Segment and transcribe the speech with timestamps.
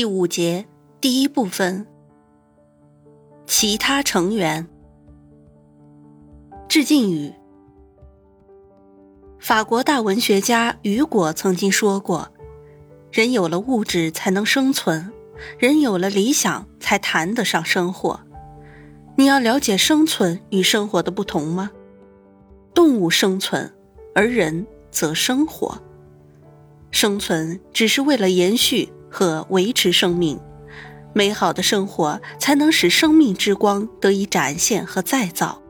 [0.00, 0.64] 第五节
[0.98, 1.86] 第一部分，
[3.44, 4.66] 其他成员。
[6.66, 7.34] 致敬语：
[9.38, 12.32] 法国大文学家雨果曾经说过
[13.12, 15.12] ：“人有了物质才能生存，
[15.58, 18.20] 人有了理想才谈得上生活。”
[19.18, 21.72] 你要了解生存与生活的不同吗？
[22.72, 23.70] 动物生存，
[24.14, 25.78] 而人则生活。
[26.90, 28.90] 生存只是为了延续。
[29.10, 30.38] 和维持生命，
[31.12, 35.60] 美好的生活才能使生命之光得以展现和再造。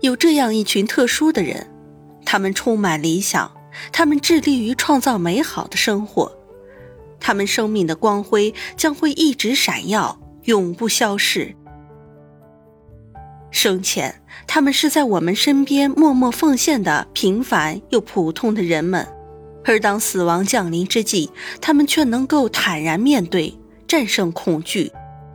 [0.00, 1.68] 有这样一群特殊的人，
[2.24, 3.50] 他们充满理想，
[3.90, 6.30] 他们致力于创造美好的生活，
[7.18, 11.56] 他们生命的光辉将会一直闪耀，永不消逝。
[13.50, 19.08] 生前，他们是在我们身边默默奉献的平凡又普通的人们。
[19.68, 21.30] 而当死亡降临之际，
[21.60, 23.54] 他们却能够坦然面对，
[23.86, 24.90] 战胜恐惧，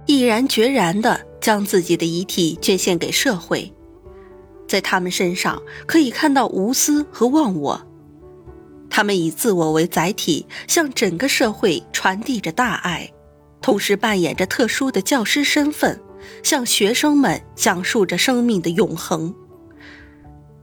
[0.07, 3.71] 毅然决然地将自己的遗体捐献给社会。
[4.67, 7.79] 在他们身上可以看到无私和忘我，
[8.89, 13.07] 他们以自我为载体，向整个社会传递着大爱，
[13.61, 16.01] 同时扮演着特殊的教师身份，
[16.41, 19.31] 向学生们讲述着生命的永恒。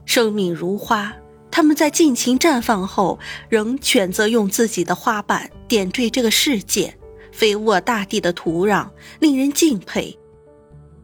[0.05, 1.15] 生命如花。
[1.51, 6.97] 他们在尽情绽放后，仍选择用自己的花瓣点缀这个世界，
[7.33, 10.17] 肥沃大地的土壤，令人敬佩。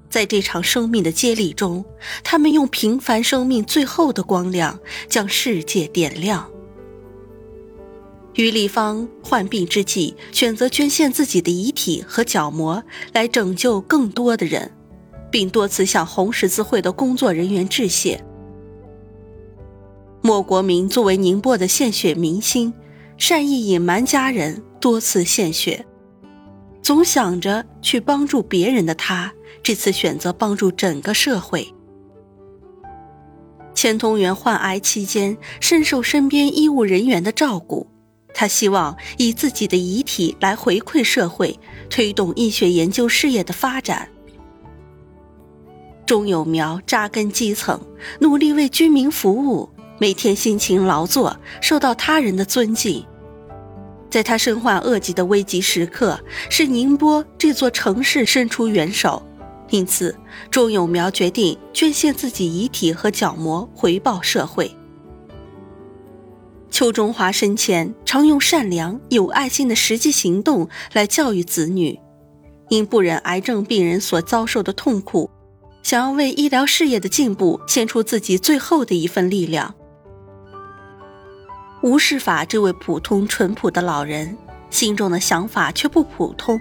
[0.09, 1.85] 在这场生命的接力中，
[2.23, 6.49] 他们用平凡生命最后的光亮，将世界点亮。
[8.35, 14.71] 于立方患病之际，选择捐献自己的遗体和角膜，来拯救更多的人，
[15.31, 18.23] 并多次向红十字会的工作人员致谢。
[20.26, 22.75] 莫国明作为宁波的献血明星，
[23.16, 25.87] 善意隐瞒家人，多次献血，
[26.82, 29.32] 总想着去帮助别人的他，
[29.62, 31.72] 这次选择帮助整个社会。
[33.72, 37.87] 钱同源患癌期间，深受身边医务人员的照顾，
[38.34, 41.56] 他希望以自己的遗体来回馈社会，
[41.88, 44.08] 推动医学研究事业的发展。
[46.04, 47.81] 钟有苗扎根基层，
[48.19, 49.69] 努力为居民服务。
[49.99, 53.05] 每天辛勤劳作，受到他人的尊敬。
[54.11, 56.19] 在他身患恶疾的危急时刻，
[56.49, 59.23] 是宁波这座城市伸出援手，
[59.71, 60.15] 因此
[60.51, 64.71] 钟永苗决定捐献自己遗体和角膜回报社会。
[66.71, 71.99] 邱中华生前常用善良、有爱心的实际行动来教育子女，
[72.69, 75.31] 因不忍癌症病人所遭受的痛苦，
[75.83, 79.75] 想要为医疗事业的进步献出自己最后的一份力量。
[81.87, 84.37] 吴世法这位普通淳朴的老人，
[84.71, 86.61] 心中的想法却不普通。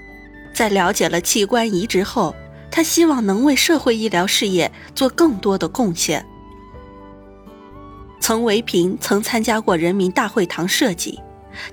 [0.53, 2.35] 在了解了器官移植后，
[2.69, 6.23] 他希望能为社会医疗事业做更多的贡献。
[8.19, 11.19] 曾维平曾参加过人民大会堂设计，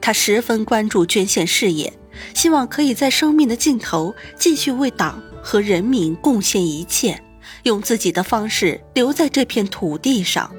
[0.00, 1.92] 他十分关注捐献事业，
[2.32, 7.22] 希望可以在生命的尽头继续为党和人民贡献一切，
[7.64, 10.50] 用自己的方式留在这片土地上。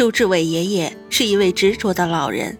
[0.00, 2.56] 周志伟爷爷是一位执着的老人，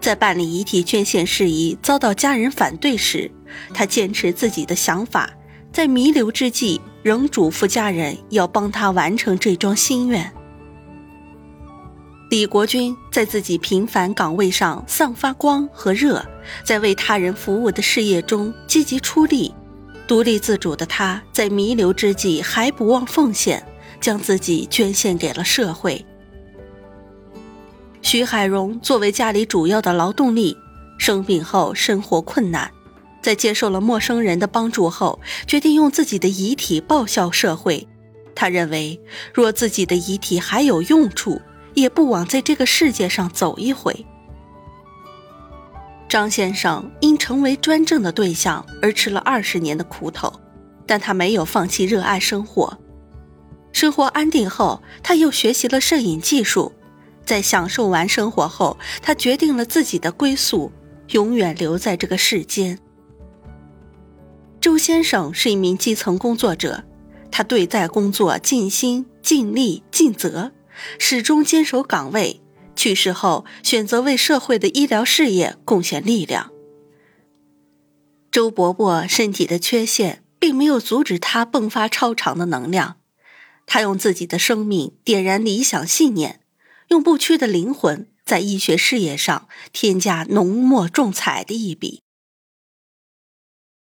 [0.00, 3.30] 在办理遗体捐献事宜遭到家人反对时，
[3.74, 5.28] 他坚持自己的想法，
[5.70, 10.32] 在弥留之际仍嘱咐家人要帮他完成这桩心愿。
[12.30, 16.24] 李国军在自己平凡岗位上散发光和热，
[16.64, 19.54] 在为他人服务的事业中积极出力，
[20.06, 23.62] 独立自主的他在弥留之际还不忘奉献，
[24.00, 26.02] 将自己捐献给了社会。
[28.00, 30.56] 徐海荣作为家里主要的劳动力，
[30.98, 32.70] 生病后生活困难，
[33.20, 37.86] 在接受了陌生人的帮助后，决定用自己的遗体报效社会。
[38.34, 39.00] 他认为，
[39.34, 41.40] 若自己的遗体还有用处，
[41.74, 44.06] 也不枉在这个世界上走一回。
[46.08, 50.32] 张先生因成为专政的对象而吃了二十年的苦头，
[50.86, 52.78] 但他没有放弃热爱生活。
[53.72, 56.72] 生活安定后，他又学习了摄影技术。
[57.28, 60.72] 在享受完生活后，他决定了自己的归宿，
[61.08, 62.78] 永远留在这个世间。
[64.62, 66.84] 周先生是一名基层工作者，
[67.30, 70.52] 他对待工作尽心尽力尽责，
[70.98, 72.40] 始终坚守岗位。
[72.74, 76.50] 去世后，选择为社会的医疗事业贡献力量。
[78.30, 82.96] 周伯伯身体的缺陷，并没有阻止他迸发超常的能量，
[83.66, 86.40] 他用自己的生命点燃理想信念。
[86.88, 92.02] 用不屈的灵魂在医学事业上添加浓墨重彩的一笔。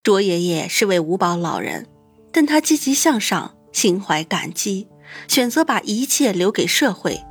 [0.03, 1.87] 卓爷爷是位五保老人，
[2.33, 4.89] 但他积极向上，心怀感激，
[5.29, 7.23] 选择把一切留给社会，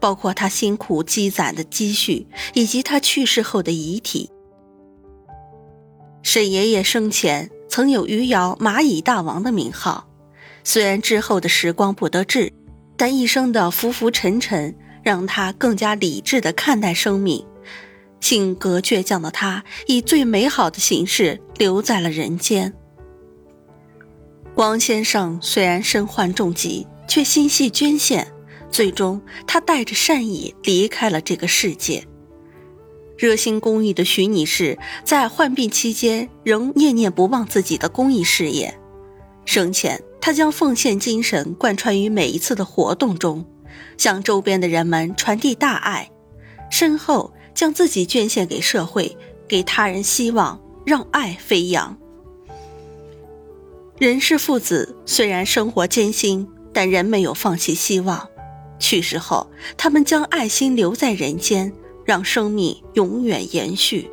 [0.00, 4.30] 包括他辛苦积攒的积蓄以及他去世后的遗体。
[6.22, 10.08] 沈爷爷生前曾有余姚蚂蚁大王的名号，
[10.64, 12.52] 虽然之后的时光不得志，
[12.96, 14.76] 但一生的浮浮沉沉。
[15.04, 17.46] 让他更加理智的看待生命，
[18.20, 22.72] 性格倔强的他以最美好的形式留在了人间。
[24.56, 28.32] 王先生虽然身患重疾，却心系捐献，
[28.70, 32.04] 最终他带着善意离开了这个世界。
[33.16, 38.76] 热心公益的徐女士在患病期间仍念念不忘自己的公益事业，
[39.44, 43.46] 生前她将奉献精神贯穿于每一次的活动中。
[43.96, 46.10] 向周边的人们传递大爱，
[46.70, 51.96] 身后将自己捐献给社会，给他人希望，让爱飞扬。
[53.98, 58.28] 任氏父子虽然生活艰辛，但仍没有放弃希望。
[58.80, 61.72] 去世后，他们将爱心留在人间，
[62.04, 64.10] 让生命永远延续。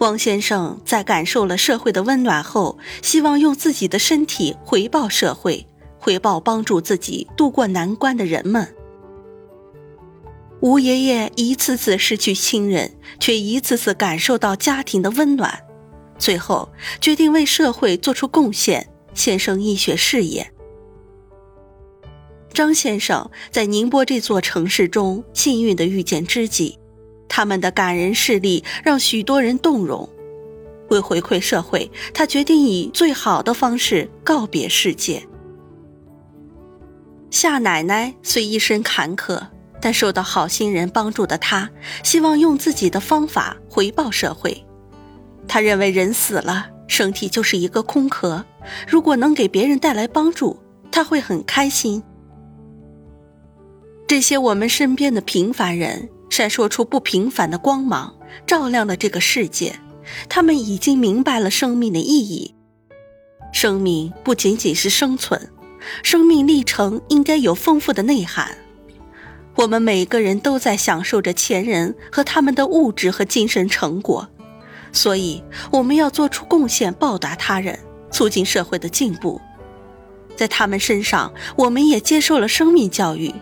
[0.00, 5.66] 汪先生在感受了社会的温暖后，希望用自己的身体回报社会。
[6.00, 8.74] 回报帮助自己渡过难关的人们。
[10.60, 15.60] 吴爷爷一次次失去亲人，却一次次感受到家庭的温暖，
[16.18, 16.68] 最后
[17.00, 20.52] 决定为社会做出贡献，献身医学事业。
[22.52, 26.78] 张先生在宁波这座城市中幸运地遇见知己，
[27.28, 30.08] 他们的感人事例让许多人动容。
[30.90, 35.22] 为回馈社会，他决定以最好的方式告别世界。
[37.30, 39.40] 夏奶奶虽一生坎坷，
[39.80, 41.70] 但受到好心人帮助的她，
[42.02, 44.64] 希望用自己的方法回报社会。
[45.46, 48.44] 她认为人死了，身体就是一个空壳，
[48.88, 50.58] 如果能给别人带来帮助，
[50.90, 52.02] 她会很开心。
[54.08, 58.12] 这些我们身边的平凡人，闪烁出不平凡的光芒，
[58.44, 59.72] 照亮了这个世界。
[60.28, 62.52] 他们已经明白了生命的意义，
[63.52, 65.40] 生命不仅仅是生存。
[66.02, 68.56] 生命历程应该有丰富的内涵。
[69.56, 74.28] 我们每个人都在享受着前人和他们的物质和精神成果，
[74.92, 77.78] 所以我们要做出贡献，报答他人，
[78.10, 79.40] 促进社会的进步。
[80.36, 83.34] 在他们身上，我们也接受了生命教育。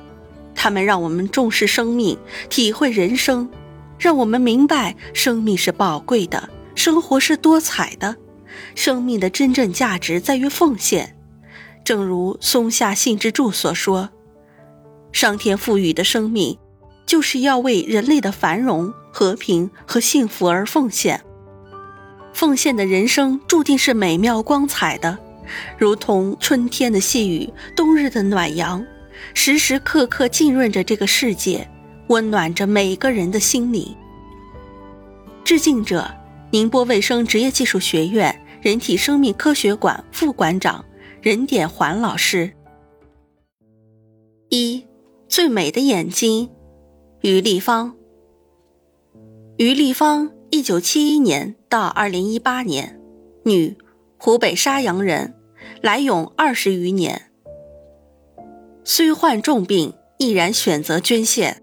[0.54, 2.18] 他们让我们重视生命，
[2.48, 3.48] 体会人生，
[3.96, 8.16] 让我们明白生命是宝贵的，生活是多彩的，
[8.74, 11.14] 生命的真正价值在于奉献。
[11.84, 14.10] 正如松下幸之助所说
[15.12, 16.58] ：“上天赋予的生命，
[17.06, 21.22] 就是要为人类的繁荣、和平和幸福而奉献。
[22.34, 25.18] 奉献的人生注定是美妙光彩的，
[25.78, 28.84] 如同春天的细雨，冬日的暖阳，
[29.32, 31.68] 时时刻刻浸润着这个世界，
[32.08, 33.96] 温暖着每个人的心灵。”
[35.42, 36.06] 致敬者：
[36.50, 40.84] 宁波卫生职业技术学院人体生命科学馆副馆长。
[41.20, 42.52] 任典环老师。
[44.50, 44.86] 一
[45.28, 46.50] 最美的眼睛，
[47.22, 47.94] 于丽芳。
[49.56, 53.00] 于丽芳，一九七一年到二零一八年，
[53.44, 53.76] 女，
[54.16, 55.34] 湖北沙洋人，
[55.82, 57.30] 来永二十余年。
[58.84, 61.62] 虽患重病，毅然选择捐献。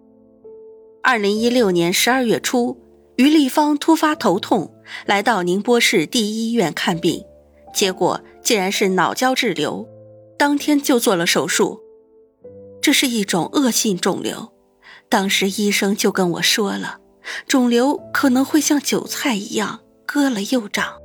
[1.01, 2.77] 二零一六年十二月初，
[3.15, 4.73] 于丽芳突发头痛，
[5.05, 7.23] 来到宁波市第一医院看病，
[7.73, 8.21] 结果。
[8.45, 9.89] 竟然是脑胶质瘤，
[10.37, 11.81] 当天就做了手术。
[12.79, 14.53] 这是一种恶性肿瘤，
[15.09, 16.99] 当时医生就跟我说了，
[17.47, 20.99] 肿瘤可能会像韭菜一样割了又长。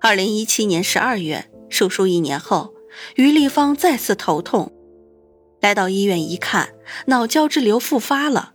[0.00, 2.74] 二零一七年十二月，手术一年后，
[3.14, 4.72] 于丽芳再次头痛，
[5.60, 6.70] 来到医院一看，
[7.06, 8.54] 脑胶质瘤复发了。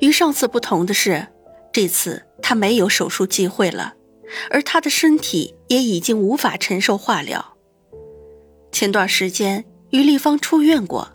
[0.00, 1.28] 与上次不同的是，
[1.70, 3.96] 这次她没有手术机会了。
[4.50, 7.56] 而他的身体也已经无法承受化疗。
[8.72, 11.08] 前段时间，于丽芳出院过，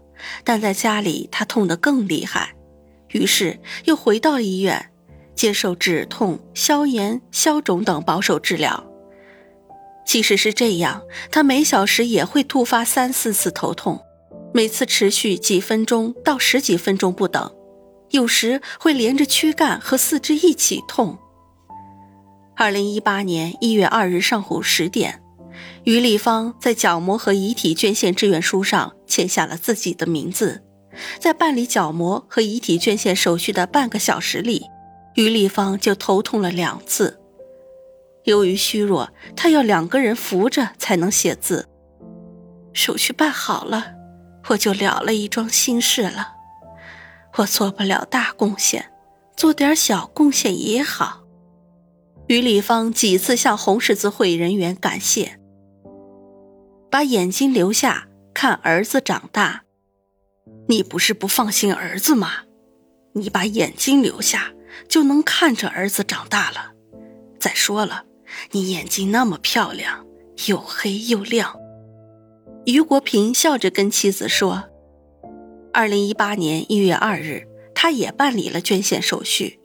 [0.43, 2.55] 但在家里他痛得更厉害，
[3.09, 4.91] 于是又回到医院，
[5.35, 8.85] 接受止痛、消炎、消肿等保守治疗。
[10.05, 14.01] 即使是这样，他每小时也会突发三四次头痛，
[14.53, 17.53] 每次持续几分钟到十几分钟不等，
[18.09, 21.19] 有时会连着躯干和四肢一起痛。
[22.59, 25.23] 二零一八年一月二日上午十点，
[25.85, 30.61] 于立芳在角膜和遗体捐献志愿书上签下了自己的名字。
[31.19, 34.65] 在办理角膜和遗体捐献手续的半个小时里，
[35.15, 37.21] 于立芳就头痛了两次。
[38.25, 41.69] 由于虚弱，他要两个人扶着才能写字。
[42.73, 43.93] 手续办好了，
[44.49, 46.33] 我就了了一桩心事了。
[47.37, 48.91] 我做不了大贡献，
[49.37, 51.21] 做点小贡献也好。
[52.29, 55.39] 于丽芳几次向红十字会人员感谢。
[56.91, 59.63] 把眼睛留下，看儿子长大。
[60.67, 62.43] 你不是不放心儿子吗？
[63.13, 64.53] 你把眼睛留下，
[64.87, 66.73] 就能看着儿子长大了。
[67.39, 68.05] 再说了。
[68.51, 70.05] 你眼睛那么漂亮，
[70.47, 71.59] 又黑又亮。
[72.65, 74.65] 于国平笑着跟妻子说
[75.73, 79.59] ：“二零一八年一月二日，他也办理了捐献手续。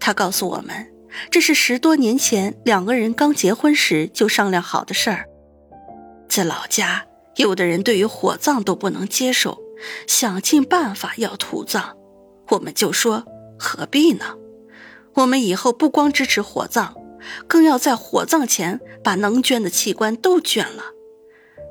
[0.00, 0.92] 他告诉我们，
[1.30, 5.26] 这是十多年前两个人刚结婚时就商量好的事儿。
[6.28, 7.06] 在老家，
[7.36, 9.58] 有的人对于火葬都不能接受，
[10.06, 11.96] 想尽办法要土葬。
[12.50, 13.24] 我们就说
[13.58, 14.36] 何必呢？
[15.14, 16.94] 我们以后不光支持火葬。”
[17.48, 20.84] 更要在火葬前把能捐的器官都捐了，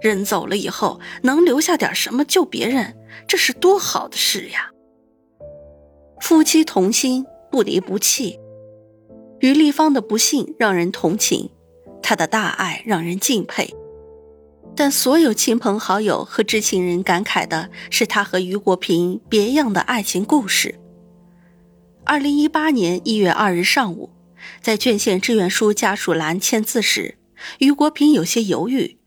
[0.02, 2.94] 人走了以后能留下点什么救别人，
[3.26, 4.72] 这是多好的事呀！
[6.20, 8.38] 夫妻同心，不离不弃。
[9.46, 11.52] 于立芳的不幸让人同情，
[12.02, 13.76] 她的大爱让人敬佩，
[14.76, 20.80] 但所有亲朋好友和知情人感慨的是他和于国平别样的爱情故事。
[22.06, 24.10] 二零一八年一月二日上午。
[24.62, 27.18] 在捐献志愿书家属栏签字时，
[27.60, 28.98] 于国平有些犹豫，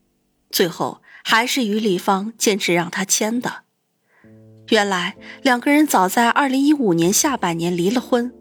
[0.51, 3.63] 最后还是于立芳坚持让他签的。
[4.69, 8.33] 原来两个人早在2015年下半年离了婚，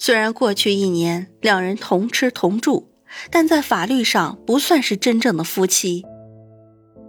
[0.00, 2.88] 虽然过去一年两人同吃同住，
[3.30, 6.06] 但在法律上不算是真正的夫妻。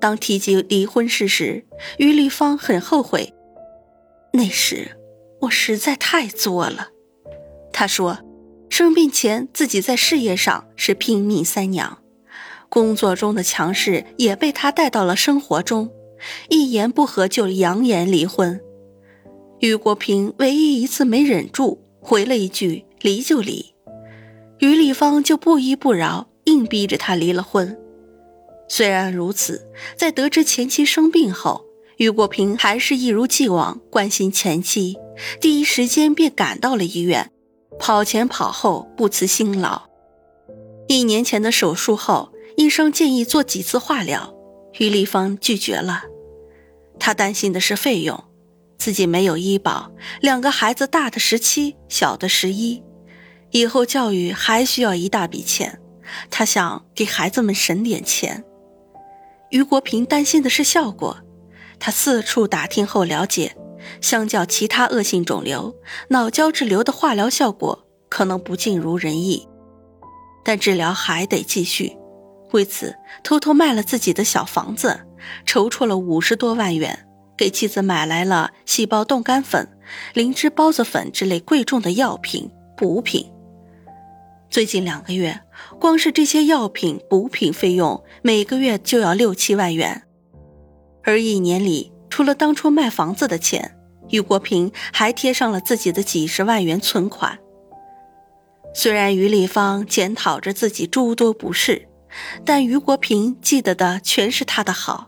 [0.01, 1.65] 当提及离婚事时，
[1.97, 3.33] 于立芳很后悔，
[4.33, 4.97] 那时
[5.43, 6.89] 我实在太作了。
[7.73, 8.19] 他说。
[8.69, 11.97] 生病前，自己在事业上是拼命三娘，
[12.69, 15.91] 工作中的强势也被他带到了生活中，
[16.47, 18.61] 一言不合就扬言离婚。
[19.59, 23.73] 于国平唯一一次没忍住，回了一句“离就离”，
[24.59, 27.77] 于丽芳就不依不饶，硬逼着他离了婚。
[28.67, 31.65] 虽然如此，在得知前妻生病后，
[31.97, 34.97] 于国平还是一如既往关心前妻，
[35.39, 37.31] 第一时间便赶到了医院。
[37.79, 39.83] 跑前跑后不辞辛劳。
[40.87, 44.33] 一年前的手术后，医生建议做几次化疗，
[44.77, 46.03] 于丽芳拒绝了。
[46.99, 48.23] 她担心的是费用，
[48.81, 52.81] 自己没有医保，两个孩子大的十七，小的十一，
[53.51, 55.79] 以后教育还需要一大笔钱。
[56.31, 58.43] 他想给孩子们省点钱。
[59.51, 61.19] 于国平担心的是效果，
[61.77, 63.55] 他四处打听后了解。
[64.01, 65.75] 相较其他恶性肿瘤，
[66.07, 69.47] 脑胶质瘤的化疗效果可能不尽如人意，
[70.43, 71.95] 但治疗还得继续。
[72.51, 75.01] 为此，偷偷卖了自己的小房子，
[75.45, 77.07] 筹措了五十多万元，
[77.41, 79.67] 给妻子买来了细胞冻干粉、
[80.13, 83.31] 灵芝孢子粉之类贵重的药品补品。
[84.47, 85.41] 最近两个月，
[85.79, 90.03] 光是这些药品补品费用，每个月就要六七万元，
[91.01, 91.91] 而一年里。
[92.11, 93.75] 除了当初卖房子的钱，
[94.11, 97.39] 于国平还贴上了自己的几十万元存款。
[98.75, 101.87] 虽然于丽芳检讨着自己诸多不是，
[102.45, 105.07] 但于国平记得的全是他的好。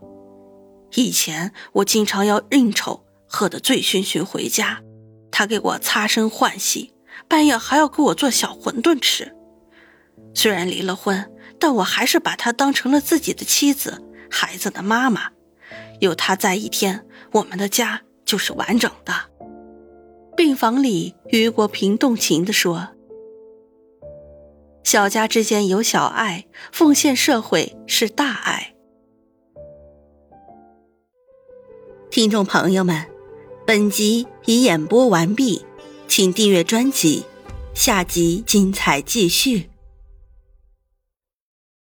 [0.95, 4.81] 以前我经常要应酬，喝得醉醺醺回家，
[5.31, 6.93] 他给我擦身换洗，
[7.27, 9.35] 半夜还要给我做小馄饨吃。
[10.35, 15.31] 虽然离了婚，但我还是把她当成了自己的妻子，孩子的妈妈。
[16.00, 19.13] 有他在一天，我们的家就是完整的。
[20.35, 22.89] 病房里，于国平动情地说
[24.83, 28.73] ：“小家之间有小爱，奉献社会是大爱。”
[32.13, 33.08] 听众朋友们，
[33.65, 35.65] 本集已演播完毕，
[36.08, 37.24] 请订阅专辑，
[37.74, 39.73] 下集精彩继续。